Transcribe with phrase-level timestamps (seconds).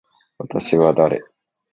[0.39, 1.21] 私は誰。